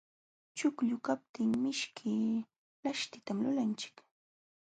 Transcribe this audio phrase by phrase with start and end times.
[0.57, 2.13] Chuqllu kaptin mishki
[2.83, 3.95] laśhtitan lulanchik.